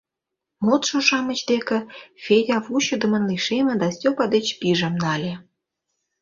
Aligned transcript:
Модшо-шамыч 0.65 1.39
деке 1.51 1.77
Федя 2.23 2.57
вучыдымын 2.65 3.23
лишеме 3.29 3.73
да 3.81 3.87
Стёпа 3.95 4.25
деч 4.35 4.47
пижым 4.59 4.95
нале. 5.03 5.33